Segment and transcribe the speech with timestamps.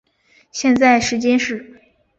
[0.51, 1.79] 现在时间是。